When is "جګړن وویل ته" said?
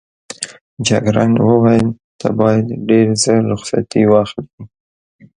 0.87-2.27